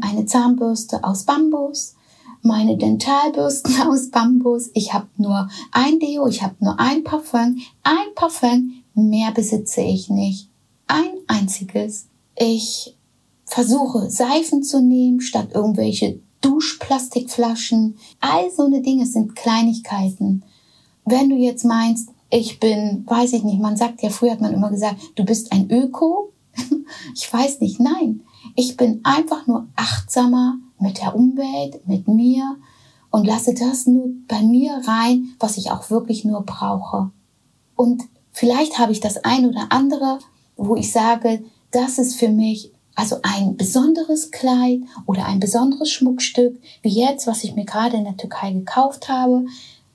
eine 0.00 0.24
Zahnbürste 0.24 1.04
aus 1.04 1.24
Bambus, 1.24 1.94
meine 2.40 2.78
Dentalbürsten 2.78 3.82
aus 3.86 4.10
Bambus. 4.10 4.70
Ich 4.72 4.94
habe 4.94 5.08
nur 5.18 5.50
ein 5.72 5.98
Deo, 6.00 6.26
ich 6.26 6.42
habe 6.42 6.54
nur 6.60 6.80
ein 6.80 7.04
Parfum. 7.04 7.58
Ein 7.82 8.14
Parfum, 8.14 8.81
mehr 8.94 9.32
besitze 9.32 9.80
ich 9.80 10.08
nicht. 10.08 10.48
Ein 10.86 11.10
einziges. 11.26 12.06
Ich 12.36 12.96
versuche 13.44 14.10
Seifen 14.10 14.62
zu 14.62 14.80
nehmen 14.80 15.20
statt 15.20 15.48
irgendwelche 15.54 16.20
Duschplastikflaschen. 16.40 17.96
All 18.20 18.50
so 18.50 18.64
eine 18.64 18.82
Dinge 18.82 19.06
sind 19.06 19.36
Kleinigkeiten. 19.36 20.42
Wenn 21.04 21.30
du 21.30 21.36
jetzt 21.36 21.64
meinst, 21.64 22.10
ich 22.30 22.60
bin, 22.60 23.04
weiß 23.06 23.34
ich 23.34 23.44
nicht, 23.44 23.60
man 23.60 23.76
sagt 23.76 24.02
ja, 24.02 24.10
früher 24.10 24.32
hat 24.32 24.40
man 24.40 24.54
immer 24.54 24.70
gesagt, 24.70 24.96
du 25.16 25.24
bist 25.24 25.52
ein 25.52 25.70
Öko. 25.70 26.32
ich 27.14 27.32
weiß 27.32 27.60
nicht, 27.60 27.78
nein. 27.80 28.22
Ich 28.56 28.76
bin 28.76 29.00
einfach 29.04 29.46
nur 29.46 29.68
achtsamer 29.76 30.58
mit 30.78 31.00
der 31.00 31.14
Umwelt, 31.14 31.86
mit 31.86 32.08
mir 32.08 32.56
und 33.10 33.26
lasse 33.26 33.54
das 33.54 33.86
nur 33.86 34.08
bei 34.26 34.42
mir 34.42 34.80
rein, 34.84 35.34
was 35.38 35.58
ich 35.58 35.70
auch 35.70 35.90
wirklich 35.90 36.24
nur 36.24 36.42
brauche. 36.42 37.10
Und 37.76 38.02
vielleicht 38.32 38.78
habe 38.78 38.92
ich 38.92 39.00
das 39.00 39.24
ein 39.24 39.46
oder 39.46 39.66
andere, 39.70 40.18
wo 40.56 40.76
ich 40.76 40.90
sage, 40.92 41.44
das 41.70 41.98
ist 41.98 42.16
für 42.16 42.28
mich 42.28 42.72
also 42.94 43.16
ein 43.22 43.56
besonderes 43.56 44.30
Kleid 44.30 44.80
oder 45.06 45.24
ein 45.26 45.40
besonderes 45.40 45.90
Schmuckstück, 45.90 46.58
wie 46.82 47.00
jetzt, 47.00 47.26
was 47.26 47.44
ich 47.44 47.54
mir 47.54 47.64
gerade 47.64 47.96
in 47.96 48.04
der 48.04 48.16
Türkei 48.16 48.52
gekauft 48.52 49.08
habe. 49.08 49.46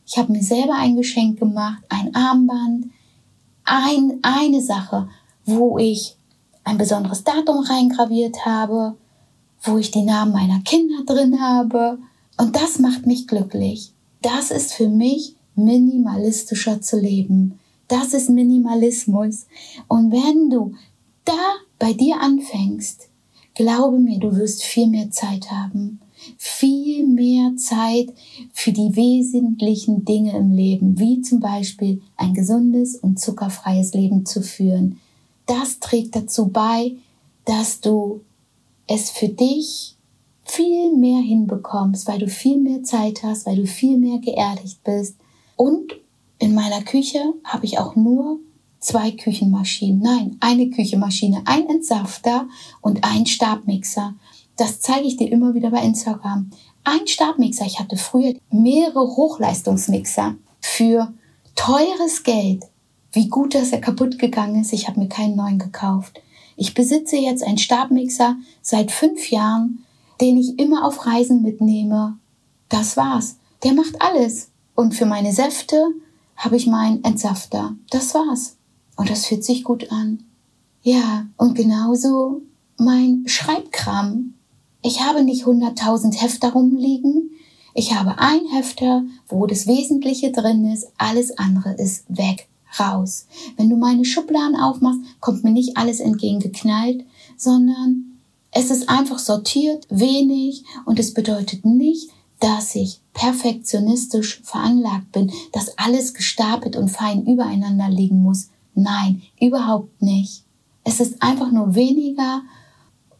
Ich 0.05 0.17
habe 0.17 0.31
mir 0.31 0.41
selber 0.41 0.75
ein 0.75 0.95
Geschenk 0.95 1.39
gemacht, 1.39 1.83
ein 1.89 2.15
Armband, 2.15 2.87
ein, 3.65 4.19
eine 4.23 4.61
Sache, 4.61 5.09
wo 5.45 5.77
ich 5.77 6.15
ein 6.63 6.77
besonderes 6.77 7.23
Datum 7.23 7.59
reingraviert 7.59 8.45
habe, 8.45 8.95
wo 9.63 9.77
ich 9.77 9.91
die 9.91 10.03
Namen 10.03 10.33
meiner 10.33 10.61
Kinder 10.61 11.03
drin 11.05 11.39
habe. 11.41 11.99
Und 12.37 12.55
das 12.55 12.79
macht 12.79 13.05
mich 13.05 13.27
glücklich. 13.27 13.91
Das 14.21 14.51
ist 14.51 14.73
für 14.73 14.89
mich 14.89 15.35
minimalistischer 15.55 16.81
zu 16.81 16.99
leben. 16.99 17.59
Das 17.87 18.13
ist 18.13 18.29
Minimalismus. 18.29 19.47
Und 19.87 20.11
wenn 20.11 20.49
du 20.49 20.73
da 21.25 21.33
bei 21.79 21.93
dir 21.93 22.19
anfängst, 22.19 23.09
glaube 23.53 23.99
mir, 23.99 24.19
du 24.19 24.35
wirst 24.35 24.63
viel 24.63 24.87
mehr 24.87 25.09
Zeit 25.11 25.51
haben. 25.51 25.99
Viel 26.37 27.05
mehr 27.05 27.55
Zeit 27.57 28.07
für 28.51 28.71
die 28.71 28.95
wesentlichen 28.95 30.03
Dinge 30.03 30.35
im 30.37 30.51
Leben, 30.51 30.99
wie 30.99 31.21
zum 31.21 31.39
Beispiel 31.39 32.01
ein 32.17 32.33
gesundes 32.33 32.95
und 32.95 33.19
zuckerfreies 33.19 33.93
Leben 33.93 34.25
zu 34.25 34.41
führen. 34.41 34.99
Das 35.45 35.79
trägt 35.79 36.15
dazu 36.15 36.47
bei, 36.47 36.93
dass 37.45 37.79
du 37.79 38.21
es 38.87 39.09
für 39.09 39.29
dich 39.29 39.95
viel 40.43 40.95
mehr 40.95 41.21
hinbekommst, 41.21 42.07
weil 42.07 42.19
du 42.19 42.27
viel 42.27 42.57
mehr 42.57 42.83
Zeit 42.83 43.23
hast, 43.23 43.45
weil 43.45 43.57
du 43.57 43.67
viel 43.67 43.97
mehr 43.97 44.19
geerdigt 44.19 44.83
bist. 44.83 45.15
Und 45.55 45.93
in 46.39 46.53
meiner 46.53 46.83
Küche 46.83 47.33
habe 47.43 47.65
ich 47.65 47.79
auch 47.79 47.95
nur 47.95 48.39
zwei 48.79 49.11
Küchenmaschinen, 49.11 49.99
nein, 49.99 50.37
eine 50.39 50.69
Küchenmaschine, 50.69 51.41
ein 51.45 51.67
Entsafter 51.67 52.47
und 52.81 53.03
ein 53.03 53.25
Stabmixer. 53.25 54.15
Das 54.55 54.81
zeige 54.81 55.07
ich 55.07 55.17
dir 55.17 55.31
immer 55.31 55.53
wieder 55.53 55.71
bei 55.71 55.81
Instagram. 55.81 56.49
Ein 56.83 57.05
Stabmixer. 57.05 57.65
Ich 57.65 57.79
hatte 57.79 57.97
früher 57.97 58.33
mehrere 58.49 59.15
Hochleistungsmixer 59.15 60.35
für 60.61 61.13
teures 61.55 62.23
Geld. 62.23 62.63
Wie 63.11 63.27
gut, 63.27 63.55
dass 63.55 63.71
er 63.71 63.81
kaputt 63.81 64.19
gegangen 64.19 64.61
ist. 64.61 64.73
Ich 64.73 64.87
habe 64.87 64.99
mir 64.99 65.09
keinen 65.09 65.35
neuen 65.35 65.59
gekauft. 65.59 66.21
Ich 66.55 66.73
besitze 66.73 67.17
jetzt 67.17 67.43
einen 67.43 67.57
Stabmixer 67.57 68.35
seit 68.61 68.91
fünf 68.91 69.29
Jahren, 69.29 69.83
den 70.21 70.37
ich 70.37 70.57
immer 70.57 70.85
auf 70.85 71.05
Reisen 71.05 71.43
mitnehme. 71.43 72.17
Das 72.69 72.97
war's. 72.97 73.37
Der 73.63 73.73
macht 73.73 74.01
alles. 74.01 74.49
Und 74.75 74.95
für 74.95 75.05
meine 75.05 75.33
Säfte 75.33 75.87
habe 76.37 76.55
ich 76.55 76.67
meinen 76.67 77.03
Entsafter. 77.03 77.75
Das 77.89 78.13
war's. 78.13 78.55
Und 78.95 79.09
das 79.09 79.25
fühlt 79.25 79.43
sich 79.43 79.63
gut 79.63 79.91
an. 79.91 80.23
Ja, 80.81 81.27
und 81.35 81.55
genauso 81.55 82.41
mein 82.77 83.23
Schreibkram. 83.25 84.35
Ich 84.81 85.01
habe 85.01 85.23
nicht 85.23 85.45
hunderttausend 85.45 86.21
Hefter 86.21 86.53
rumliegen. 86.53 87.31
Ich 87.73 87.93
habe 87.93 88.19
ein 88.19 88.45
Hefter, 88.51 89.03
wo 89.27 89.45
das 89.45 89.67
Wesentliche 89.67 90.31
drin 90.31 90.65
ist. 90.71 90.87
Alles 90.97 91.37
andere 91.37 91.73
ist 91.73 92.05
weg, 92.07 92.47
raus. 92.79 93.27
Wenn 93.57 93.69
du 93.69 93.75
meine 93.75 94.05
Schubladen 94.05 94.55
aufmachst, 94.55 95.01
kommt 95.19 95.43
mir 95.43 95.51
nicht 95.51 95.77
alles 95.77 95.99
entgegengeknallt, 95.99 97.05
sondern 97.37 98.17
es 98.51 98.71
ist 98.71 98.89
einfach 98.89 99.19
sortiert, 99.19 99.85
wenig 99.89 100.63
und 100.85 100.99
es 100.99 101.13
bedeutet 101.13 101.65
nicht, 101.65 102.09
dass 102.39 102.75
ich 102.75 103.01
perfektionistisch 103.17 104.41
veranlagt 104.43 105.11
bin, 105.11 105.31
dass 105.51 105.75
alles 105.77 106.13
gestapelt 106.13 106.75
und 106.75 106.89
fein 106.89 107.25
übereinander 107.25 107.89
liegen 107.89 108.21
muss. 108.21 108.49
Nein, 108.75 109.23
überhaupt 109.41 110.03
nicht. 110.03 110.43
Es 110.83 110.99
ist 110.99 111.21
einfach 111.21 111.51
nur 111.51 111.73
weniger 111.73 112.43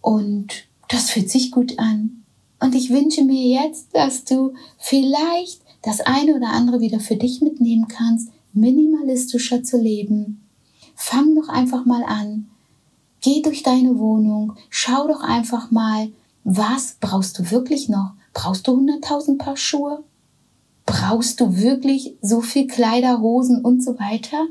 und 0.01 0.68
das 0.88 1.10
fühlt 1.10 1.32
sich 1.32 1.51
gut 1.51 1.80
an. 1.80 2.24
Und 2.60 2.75
ich 2.75 2.92
wünsche 2.92 3.24
mir 3.24 3.62
jetzt, 3.62 3.88
dass 3.94 4.24
du 4.24 4.54
vielleicht 4.77 5.62
das 5.82 6.01
eine 6.01 6.36
oder 6.36 6.50
andere 6.50 6.80
wieder 6.80 7.00
für 7.00 7.16
dich 7.16 7.42
mitnehmen 7.42 7.88
kannst, 7.88 8.30
minimalistischer 8.54 9.63
zu 9.63 9.82
leben. 9.82 10.44
Fang 10.96 11.36
doch 11.36 11.50
einfach 11.50 11.86
mal 11.86 12.04
an. 12.04 12.48
Geh 13.22 13.42
durch 13.42 13.63
deine 13.63 13.98
Wohnung, 13.98 14.54
schau 14.70 15.08
doch 15.08 15.22
einfach 15.22 15.72
mal, 15.72 16.10
was 16.44 16.98
brauchst 17.00 17.39
du 17.39 17.50
wirklich 17.50 17.89
noch? 17.89 18.12
Brauchst 18.38 18.67
du 18.67 18.74
100.000 18.74 19.39
Paar 19.39 19.58
Schuhe? 19.58 20.03
Brauchst 20.86 21.41
du 21.41 21.58
wirklich 21.58 22.13
so 22.22 22.41
viel 22.41 22.67
Kleider, 22.67 23.20
Hosen 23.20 23.65
und 23.65 23.84
so 23.84 23.98
weiter? 23.98 24.46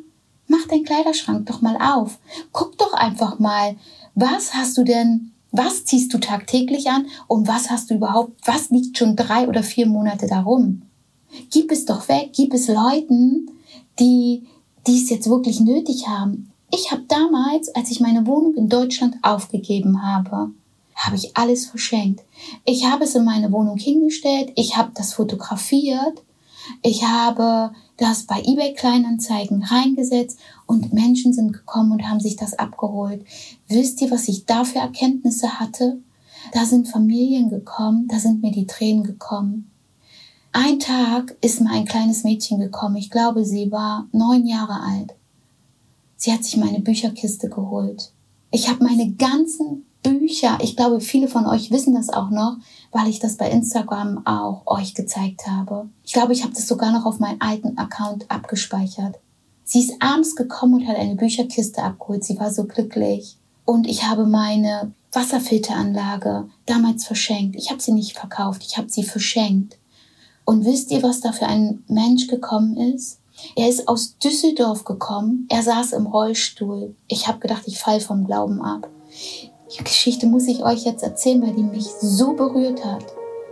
Mach 0.49 0.67
deinen 0.67 0.83
Kleiderschrank 0.83 1.47
doch 1.47 1.63
mal 1.63 1.77
auf. 1.77 2.19
Guck 2.51 2.77
doch 2.79 2.95
einfach 2.95 3.39
mal, 3.39 3.77
was 4.17 4.55
hast 4.55 4.77
du 4.77 4.83
denn, 4.83 5.31
was 5.53 5.85
ziehst 5.85 6.13
du 6.13 6.19
tagtäglich 6.19 6.91
an 6.91 7.07
und 7.29 7.47
was 7.47 7.71
hast 7.71 7.89
du 7.89 7.95
überhaupt, 7.95 8.33
was 8.45 8.71
liegt 8.71 8.99
schon 8.99 9.15
drei 9.15 9.47
oder 9.47 9.63
vier 9.63 9.87
Monate 9.87 10.27
darum? 10.27 10.83
Gib 11.53 11.71
es 11.71 11.85
doch 11.85 12.09
weg, 12.09 12.31
gib 12.35 12.55
es 12.55 12.67
Leuten, 12.67 13.53
die, 14.01 14.49
die 14.89 14.97
es 15.01 15.11
jetzt 15.11 15.31
wirklich 15.31 15.61
nötig 15.61 16.09
haben. 16.09 16.51
Ich 16.73 16.91
habe 16.91 17.05
damals, 17.07 17.73
als 17.77 17.93
ich 17.93 18.01
meine 18.01 18.27
Wohnung 18.27 18.57
in 18.57 18.69
Deutschland 18.69 19.15
aufgegeben 19.23 20.03
habe, 20.03 20.51
habe 20.97 21.17
ich 21.17 21.37
alles 21.37 21.67
verschenkt. 21.67 22.25
Ich 22.65 22.87
habe 22.87 23.05
es 23.05 23.15
in 23.15 23.25
meine 23.25 23.53
Wohnung 23.53 23.77
hingestellt, 23.77 24.51
ich 24.57 24.77
habe 24.77 24.91
das 24.95 25.13
fotografiert, 25.13 26.23
ich 26.83 27.05
habe 27.05 27.73
das 27.99 28.25
bei 28.25 28.43
eBay 28.43 28.75
Kleinanzeigen 28.75 29.63
reingesetzt 29.63 30.39
und 30.67 30.93
Menschen 30.93 31.33
sind 31.33 31.53
gekommen 31.53 31.93
und 31.93 32.09
haben 32.09 32.21
sich 32.21 32.37
das 32.37 32.59
abgeholt. 32.59 33.25
Wisst 33.69 34.01
ihr, 34.01 34.11
was 34.11 34.27
ich 34.27 34.47
da 34.47 34.65
für 34.65 34.79
Erkenntnisse 34.79 35.61
hatte? 35.61 35.99
Da 36.53 36.65
sind 36.65 36.89
Familien 36.89 37.51
gekommen, 37.51 38.09
da 38.09 38.19
sind 38.19 38.43
mir 38.43 38.53
die 38.53 38.67
Tränen 38.67 39.05
gekommen. 39.05 39.71
Ein 40.53 40.79
Tag 40.79 41.37
ist 41.43 41.61
mir 41.61 41.71
ein 41.71 41.85
kleines 41.85 42.25
Mädchen 42.25 42.59
gekommen, 42.59 42.97
ich 42.97 43.11
glaube, 43.11 43.45
sie 43.45 43.71
war 43.71 44.09
neun 44.13 44.47
Jahre 44.47 44.81
alt. 44.81 45.15
Sie 46.17 46.33
hat 46.33 46.45
sich 46.45 46.57
meine 46.57 46.81
Bücherkiste 46.81 47.51
geholt. 47.51 48.13
Ich 48.51 48.69
habe 48.69 48.83
meine 48.83 49.13
ganzen 49.13 49.86
Bücher, 50.03 50.59
ich 50.61 50.77
glaube, 50.77 51.01
viele 51.01 51.29
von 51.29 51.47
euch 51.47 51.71
wissen 51.71 51.95
das 51.95 52.11
auch 52.11 52.31
noch, 52.31 52.57
weil 52.93 53.09
ich 53.09 53.19
das 53.19 53.37
bei 53.37 53.51
Instagram 53.51 54.27
auch 54.27 54.63
euch 54.67 54.95
gezeigt 54.95 55.47
habe. 55.47 55.89
Ich 56.05 56.13
glaube, 56.13 56.33
ich 56.33 56.43
habe 56.43 56.55
das 56.55 56.69
sogar 56.69 56.93
noch 56.93 57.07
auf 57.07 57.19
meinen 57.19 57.41
alten 57.41 57.77
Account 57.77 58.31
abgespeichert. 58.31 59.17
Sie 59.65 59.81
ist 59.81 60.01
abends 60.01 60.37
gekommen 60.37 60.75
und 60.75 60.89
hat 60.89 60.97
eine 60.97 61.17
Bücherkiste 61.17 61.83
abgeholt. 61.83 62.25
Sie 62.25 62.39
war 62.39 62.53
so 62.53 62.65
glücklich. 62.65 63.37
Und 63.65 63.89
ich 63.89 64.05
habe 64.05 64.27
meine 64.27 64.93
Wasserfilteranlage 65.13 66.49
damals 66.67 67.05
verschenkt. 67.05 67.57
Ich 67.57 67.71
habe 67.71 67.83
sie 67.83 67.93
nicht 67.93 68.17
verkauft, 68.17 68.63
ich 68.65 68.79
habe 68.79 68.89
sie 68.89 69.03
verschenkt. 69.03 69.79
Und 70.45 70.65
wisst 70.65 70.93
ihr, 70.93 71.03
was 71.03 71.21
da 71.21 71.33
für 71.33 71.47
ein 71.47 71.83
Mensch 71.89 72.29
gekommen 72.29 72.77
ist? 72.77 73.19
Er 73.57 73.69
ist 73.69 73.89
aus 73.89 74.17
Düsseldorf 74.19 74.85
gekommen. 74.85 75.47
Er 75.51 75.63
saß 75.63 75.93
im 75.93 76.07
Rollstuhl. 76.07 76.95
Ich 77.09 77.27
habe 77.27 77.41
gedacht, 77.41 77.65
ich 77.67 77.79
fall 77.79 78.01
vom 78.01 78.25
Glauben 78.25 78.63
ab. 78.63 78.89
Die 79.75 79.83
Geschichte 79.83 80.27
muss 80.27 80.47
ich 80.47 80.63
euch 80.63 80.85
jetzt 80.85 81.03
erzählen, 81.03 81.43
weil 81.43 81.53
die 81.53 81.65
mich 81.65 81.87
so 82.01 82.35
berührt 82.35 82.85
hat. 82.85 83.05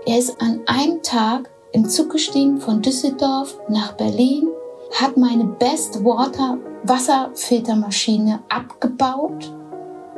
Er 0.06 0.18
ist 0.18 0.40
an 0.40 0.60
einem 0.66 1.02
Tag 1.02 1.50
im 1.72 1.88
Zug 1.88 2.10
gestiegen 2.10 2.60
von 2.60 2.82
Düsseldorf 2.82 3.58
nach 3.68 3.94
Berlin, 3.94 4.46
hat 4.92 5.16
meine 5.16 5.44
Best 5.44 6.04
Water 6.04 6.58
Wasserfiltermaschine 6.84 8.40
abgebaut. 8.48 9.52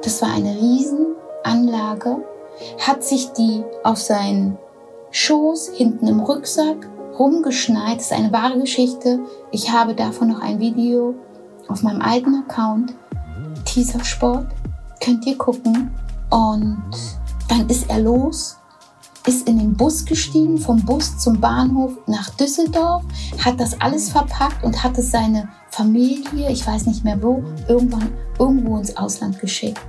Das 0.02 0.20
war 0.20 0.34
eine 0.34 0.54
Riesenanlage, 0.54 2.22
hat 2.78 3.02
sich 3.02 3.32
die 3.32 3.64
auf 3.82 3.96
seinen 3.96 4.58
Schoß 5.12 5.70
hinten 5.76 6.08
im 6.08 6.20
Rucksack 6.20 6.90
rumgeschneit. 7.18 7.98
Das 7.98 8.06
ist 8.06 8.12
eine 8.12 8.32
wahre 8.32 8.58
Geschichte. 8.58 9.20
Ich 9.50 9.72
habe 9.72 9.94
davon 9.94 10.28
noch 10.28 10.42
ein 10.42 10.60
Video 10.60 11.14
auf 11.68 11.82
meinem 11.82 12.02
alten 12.02 12.34
Account. 12.34 12.94
Teaser 13.64 14.04
Sport 14.04 14.48
könnt 15.00 15.26
ihr 15.26 15.36
gucken. 15.36 15.90
Und 16.30 16.82
dann 17.48 17.68
ist 17.68 17.88
er 17.88 18.00
los. 18.00 18.56
ist 19.26 19.48
in 19.48 19.58
den 19.58 19.74
Bus 19.74 20.04
gestiegen, 20.04 20.56
vom 20.56 20.84
Bus 20.84 21.18
zum 21.18 21.40
Bahnhof 21.40 21.92
nach 22.06 22.30
Düsseldorf, 22.30 23.02
hat 23.44 23.58
das 23.58 23.80
alles 23.80 24.10
verpackt 24.10 24.62
und 24.62 24.84
hat 24.84 24.96
es 24.98 25.10
seine 25.10 25.48
Familie, 25.70 26.50
ich 26.50 26.64
weiß 26.64 26.86
nicht 26.86 27.02
mehr 27.02 27.20
wo, 27.20 27.42
irgendwann 27.68 28.12
irgendwo 28.38 28.78
ins 28.78 28.96
Ausland 28.96 29.40
geschickt. 29.40 29.80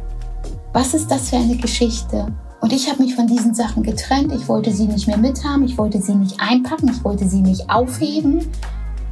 Was 0.74 0.94
ist 0.94 1.10
das 1.12 1.30
für 1.30 1.38
eine 1.38 1.56
Geschichte? 1.56 2.34
Und 2.60 2.74
ich 2.74 2.90
habe 2.90 3.04
mich 3.04 3.16
von 3.16 3.28
diesen 3.28 3.54
Sachen 3.54 3.84
getrennt. 3.84 4.34
Ich 4.34 4.48
wollte 4.48 4.74
sie 4.74 4.88
nicht 4.88 5.08
mehr 5.08 5.18
mithaben, 5.18 5.64
ich 5.64 5.78
wollte 5.78 6.02
sie 6.02 6.16
nicht 6.16 6.40
einpacken, 6.40 6.90
ich 6.90 7.04
wollte 7.04 7.30
sie 7.30 7.42
nicht 7.42 7.70
aufheben. 7.70 8.52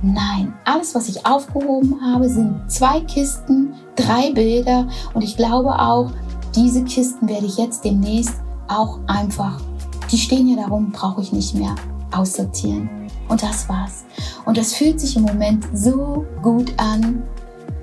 Nein, 0.01 0.53
alles, 0.65 0.93
was 0.93 1.09
ich 1.09 1.25
aufgehoben 1.25 1.99
habe, 2.01 2.29
sind 2.29 2.69
zwei 2.69 2.99
Kisten, 3.01 3.73
drei 3.95 4.31
Bilder 4.31 4.87
und 5.13 5.23
ich 5.23 5.37
glaube 5.37 5.79
auch, 5.79 6.11
diese 6.55 6.83
Kisten 6.83 7.27
werde 7.27 7.45
ich 7.45 7.57
jetzt 7.57 7.83
demnächst 7.83 8.35
auch 8.67 8.99
einfach, 9.07 9.59
die 10.11 10.17
stehen 10.17 10.47
ja 10.47 10.63
darum, 10.63 10.91
brauche 10.91 11.21
ich 11.21 11.33
nicht 11.33 11.55
mehr 11.55 11.75
aussortieren. 12.11 12.89
Und 13.27 13.41
das 13.41 13.67
war's. 13.67 14.05
Und 14.45 14.57
das 14.57 14.73
fühlt 14.73 14.99
sich 14.99 15.15
im 15.15 15.23
Moment 15.23 15.65
so 15.73 16.25
gut 16.41 16.73
an. 16.77 17.23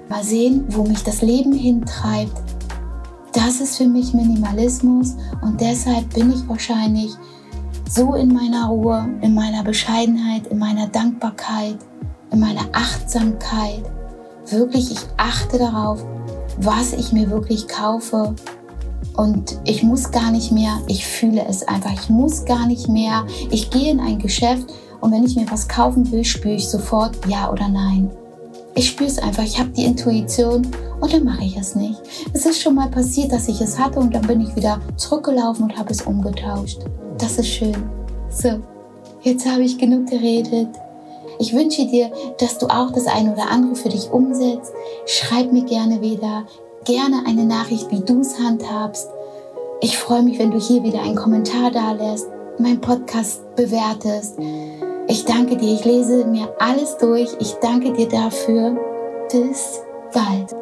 Mal 0.08 0.22
sehen, 0.22 0.64
wo 0.68 0.84
mich 0.84 1.02
das 1.02 1.22
Leben 1.22 1.52
hintreibt. 1.52 2.40
Das 3.32 3.60
ist 3.60 3.78
für 3.78 3.88
mich 3.88 4.12
Minimalismus 4.12 5.16
und 5.40 5.60
deshalb 5.60 6.12
bin 6.14 6.30
ich 6.32 6.46
wahrscheinlich 6.46 7.12
so 7.88 8.14
in 8.14 8.32
meiner 8.32 8.68
Ruhe, 8.68 9.08
in 9.22 9.34
meiner 9.34 9.62
Bescheidenheit, 9.64 10.46
in 10.48 10.58
meiner 10.58 10.86
Dankbarkeit, 10.86 11.78
in 12.32 12.40
meiner 12.40 12.64
Achtsamkeit. 12.72 13.82
Wirklich, 14.50 14.90
ich 14.90 15.00
achte 15.16 15.58
darauf, 15.58 16.04
was 16.58 16.92
ich 16.92 17.12
mir 17.12 17.30
wirklich 17.30 17.68
kaufe. 17.68 18.34
Und 19.16 19.58
ich 19.64 19.82
muss 19.82 20.10
gar 20.10 20.30
nicht 20.30 20.52
mehr, 20.52 20.80
ich 20.86 21.06
fühle 21.06 21.44
es 21.46 21.66
einfach, 21.68 21.92
ich 21.92 22.08
muss 22.08 22.44
gar 22.44 22.66
nicht 22.66 22.88
mehr. 22.88 23.26
Ich 23.50 23.70
gehe 23.70 23.90
in 23.90 24.00
ein 24.00 24.18
Geschäft 24.18 24.72
und 25.00 25.12
wenn 25.12 25.24
ich 25.24 25.36
mir 25.36 25.50
was 25.50 25.68
kaufen 25.68 26.10
will, 26.10 26.24
spüre 26.24 26.54
ich 26.54 26.68
sofort 26.68 27.18
ja 27.28 27.50
oder 27.50 27.68
nein. 27.68 28.10
Ich 28.74 28.88
spüre 28.88 29.10
es 29.10 29.18
einfach, 29.18 29.42
ich 29.42 29.58
habe 29.58 29.68
die 29.70 29.84
Intuition 29.84 30.66
und 31.00 31.12
dann 31.12 31.24
mache 31.24 31.44
ich 31.44 31.58
es 31.58 31.74
nicht. 31.74 32.00
Es 32.32 32.46
ist 32.46 32.62
schon 32.62 32.74
mal 32.74 32.88
passiert, 32.88 33.32
dass 33.32 33.48
ich 33.48 33.60
es 33.60 33.78
hatte 33.78 33.98
und 33.98 34.14
dann 34.14 34.26
bin 34.26 34.40
ich 34.40 34.56
wieder 34.56 34.80
zurückgelaufen 34.96 35.64
und 35.64 35.76
habe 35.76 35.90
es 35.90 36.00
umgetauscht. 36.02 36.78
Das 37.18 37.36
ist 37.36 37.48
schön. 37.48 37.76
So, 38.30 38.62
jetzt 39.20 39.46
habe 39.46 39.62
ich 39.62 39.76
genug 39.76 40.08
geredet. 40.08 40.68
Ich 41.42 41.52
wünsche 41.52 41.86
dir, 41.86 42.12
dass 42.38 42.58
du 42.58 42.68
auch 42.68 42.92
das 42.92 43.08
eine 43.08 43.32
oder 43.32 43.50
andere 43.50 43.74
für 43.74 43.88
dich 43.88 44.12
umsetzt. 44.12 44.72
Schreib 45.06 45.50
mir 45.50 45.64
gerne 45.64 46.00
wieder, 46.00 46.44
gerne 46.84 47.24
eine 47.26 47.44
Nachricht, 47.44 47.90
wie 47.90 47.98
du 47.98 48.20
es 48.20 48.38
handhabst. 48.38 49.10
Ich 49.80 49.98
freue 49.98 50.22
mich, 50.22 50.38
wenn 50.38 50.52
du 50.52 50.60
hier 50.60 50.84
wieder 50.84 51.02
einen 51.02 51.16
Kommentar 51.16 51.72
da 51.72 51.94
lässt, 51.94 52.28
meinen 52.58 52.80
Podcast 52.80 53.56
bewertest. 53.56 54.38
Ich 55.08 55.24
danke 55.24 55.56
dir, 55.56 55.74
ich 55.74 55.84
lese 55.84 56.24
mir 56.26 56.48
alles 56.60 56.96
durch. 56.98 57.30
Ich 57.40 57.54
danke 57.54 57.92
dir 57.92 58.08
dafür. 58.08 58.78
Bis 59.28 59.80
bald. 60.14 60.61